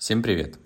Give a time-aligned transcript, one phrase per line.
[0.00, 0.58] Всем привет!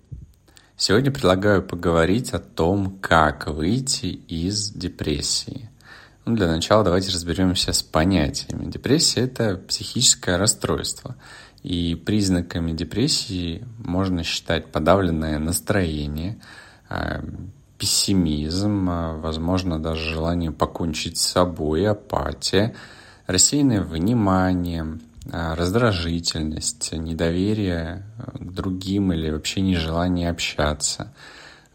[0.76, 5.70] Сегодня предлагаю поговорить о том, как выйти из депрессии.
[6.24, 8.70] Ну, для начала давайте разберемся с понятиями.
[8.70, 11.16] Депрессия– это психическое расстройство.
[11.64, 16.40] И признаками депрессии можно считать подавленное настроение,
[16.88, 17.24] а,
[17.76, 22.76] пессимизм, а, возможно, даже желание покончить с собой, апатия,
[23.26, 25.00] рассеянное внимание,
[25.32, 28.04] а, раздражительность, недоверие
[28.54, 31.12] другим или вообще нежелание общаться,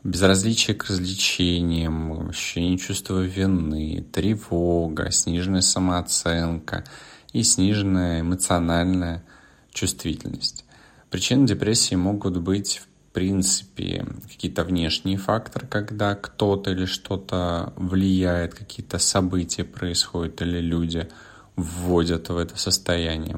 [0.04, 6.86] безразличие к развлечениям, ощущение чувства вины, тревога, сниженная самооценка
[7.34, 9.24] и сниженная эмоциональная
[9.72, 10.66] чувствительность.
[11.10, 19.00] Причины депрессии могут быть в принципе какие-то внешние факторы, когда кто-то или что-то влияет, какие-то
[19.00, 21.08] события происходят или люди–
[21.60, 23.38] вводят в это состояние.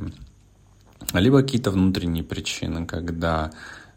[1.14, 3.52] Либо какие-то внутренние причины, когда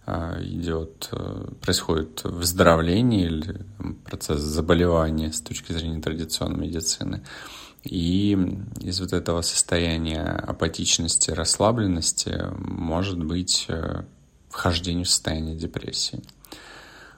[0.07, 3.65] а, идет, э, происходит выздоровление или
[4.05, 7.23] процесс заболевания с точки зрения традиционной медицины.
[7.84, 8.33] И
[8.81, 14.05] из вот этого состояния апатичности, расслабленности может быть э,
[14.51, 16.23] вхождение в состояние депрессии.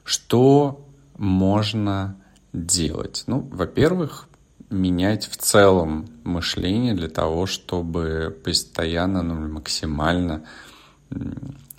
[0.04, 2.16] Что можно
[2.52, 3.24] делать?
[3.26, 4.28] Ну, во-первых,
[4.70, 10.44] менять в целом мышление для того, чтобы постоянно, ну, максимально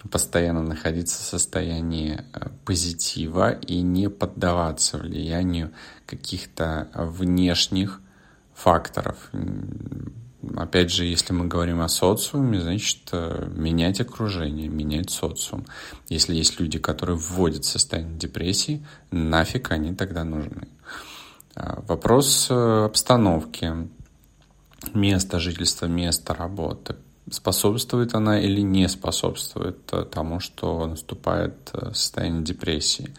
[0.09, 5.71] постоянно находиться в состоянии э, позитива и не поддаваться влиянию
[6.05, 8.01] каких-то внешних
[8.53, 9.29] факторов.
[10.55, 15.65] Опять же, если мы говорим о социуме, значит, э, менять окружение, менять социум.
[16.09, 20.67] Если есть люди, которые вводят в состояние депрессии, нафиг они тогда нужны.
[21.59, 23.73] А, вопрос э, обстановки,
[24.93, 26.97] места жительства, места работы.
[27.31, 33.15] Способствует она или не способствует э, тому, что наступает э, состояние депрессии?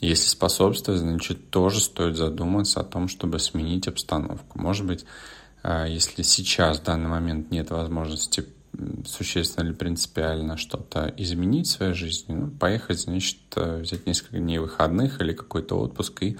[0.00, 4.58] Если способствует, значит, тоже стоит задуматься о том, чтобы сменить обстановку.
[4.58, 5.04] Может быть,
[5.62, 8.46] если сейчас, в данный момент нет возможности
[9.04, 15.20] существенно или принципиально что-то изменить в своей жизни, ну, поехать, значит, взять несколько дней выходных
[15.20, 16.38] или какой-то отпуск и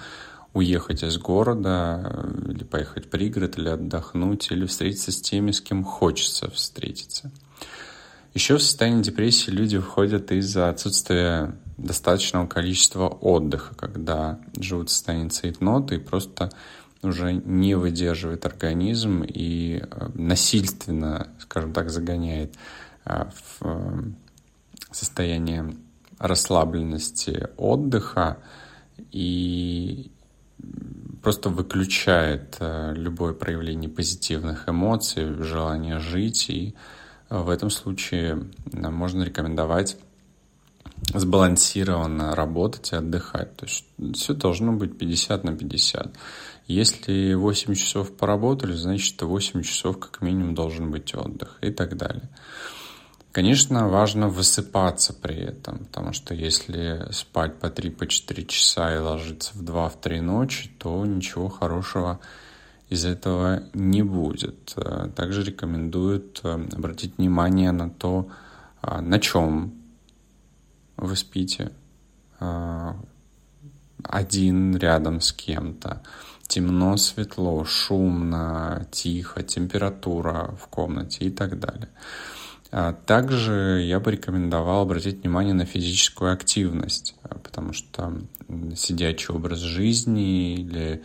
[0.52, 5.84] уехать из города, или поехать в пригород, или отдохнуть, или встретиться с теми, с кем
[5.84, 7.30] хочется встретиться.
[8.34, 15.28] Еще в состояние депрессии люди входят из-за отсутствия достаточного количества отдыха, когда живут в состоянии
[15.28, 16.50] цейтнота и просто
[17.02, 22.54] уже не выдерживает организм и э, насильственно, скажем так, загоняет
[23.04, 24.02] э, в э,
[24.92, 25.74] состояние
[26.18, 28.38] расслабленности отдыха
[29.10, 30.12] и
[31.22, 36.74] просто выключает э, любое проявление позитивных эмоций, желание жить, и
[37.28, 39.96] э, в этом случае э, можно рекомендовать
[41.14, 43.56] сбалансированно работать и отдыхать.
[43.56, 43.84] То есть
[44.14, 46.14] все должно быть 50 на 50.
[46.66, 52.28] Если 8 часов поработали, значит 8 часов как минимум должен быть отдых и так далее.
[53.32, 58.06] Конечно, важно высыпаться при этом, потому что если спать по 3-4 по
[58.48, 62.18] часа и ложиться в 2-3 ночи, то ничего хорошего
[62.88, 64.74] из этого не будет.
[65.14, 68.28] Также рекомендуют э, обратить внимание на то,
[68.82, 69.74] а, на чем
[70.96, 71.70] вы спите.
[72.40, 72.96] А,
[74.02, 76.02] один рядом с кем-то.
[76.48, 81.90] Темно, светло, шумно, тихо, температура в комнате и так далее.
[82.72, 88.12] А также я бы рекомендовал обратить внимание на физическую активность, а, потому что
[88.76, 91.02] сидячий образ жизни или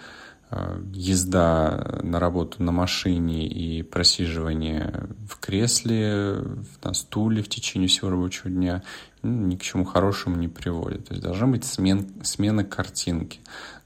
[0.52, 6.38] а, езда на работу на машине и просиживание в кресле,
[6.84, 8.84] на стуле в течение всего рабочего дня
[9.24, 11.08] ну, ни к чему хорошему не приводит.
[11.08, 13.40] То есть должна быть смен, смена картинки.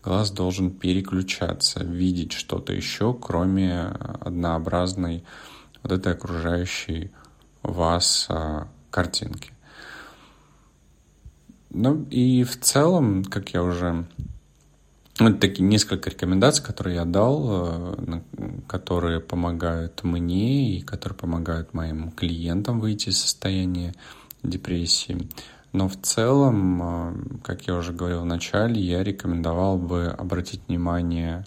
[0.04, 3.84] Глаз должен переключаться, видеть что-то еще, кроме
[4.20, 5.24] однообразной
[5.82, 7.12] вот этой окружающей
[7.64, 9.52] вас а, картинки.
[11.70, 14.06] Ну и в целом, как я уже...
[15.20, 18.22] Вот ну, такие несколько рекомендаций, которые я дал, а,
[18.68, 23.94] которые помогают мне и которые помогают моим клиентам выйти из состояния
[24.44, 25.30] депрессии.
[25.74, 31.46] Но в целом, а, как я уже говорил в начале, я рекомендовал бы обратить внимание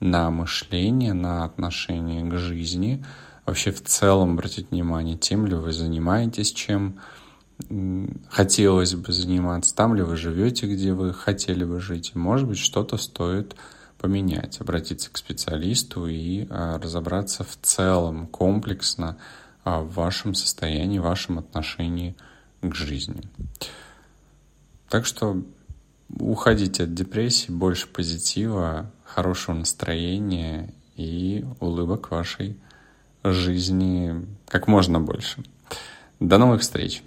[0.00, 3.04] на мышление, на отношение к жизни–
[3.48, 7.00] вообще в целом обратить внимание, тем ли вы занимаетесь, чем
[8.28, 12.14] хотелось бы заниматься, там ли вы живете, где вы хотели бы жить.
[12.14, 13.56] Может быть, что-то стоит
[13.98, 19.16] поменять, обратиться к специалисту и а, разобраться в целом, комплексно
[19.64, 22.16] а, в вашем состоянии, в вашем отношении
[22.60, 23.22] к жизни.
[24.90, 25.42] Так что
[26.20, 32.56] уходите от депрессии, больше позитива, хорошего настроения и улыбок вашей
[33.32, 35.42] жизни как можно больше.
[36.20, 37.02] До новых встреч!